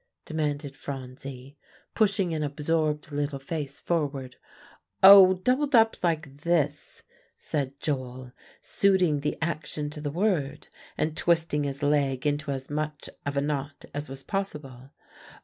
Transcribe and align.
demanded 0.25 0.75
Phronsie, 0.75 1.57
pushing 1.93 2.33
an 2.33 2.41
absorbed 2.41 3.11
little 3.11 3.37
face 3.37 3.79
forward. 3.79 4.35
"Oh! 5.03 5.35
doubled 5.35 5.75
up 5.75 5.95
like 6.03 6.37
this," 6.41 7.03
said 7.37 7.79
Joel, 7.79 8.31
suiting 8.61 9.19
the 9.19 9.37
action 9.43 9.91
to 9.91 10.01
the 10.01 10.09
word, 10.09 10.69
and 10.97 11.15
twisting 11.15 11.65
his 11.65 11.83
leg 11.83 12.25
into 12.25 12.49
as 12.49 12.67
much 12.67 13.11
of 13.27 13.37
a 13.37 13.41
knot 13.41 13.85
as 13.93 14.09
was 14.09 14.23
possible. 14.23 14.89